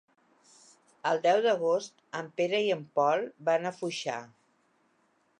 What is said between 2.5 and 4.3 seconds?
i en Pol van a Foixà.